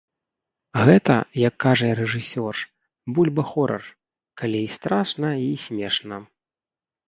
[0.87, 1.17] Гэта,
[1.47, 2.55] як кажа рэжысёр,
[3.19, 3.85] бульба-хорар,
[4.43, 6.17] калі і страшна, і смешна.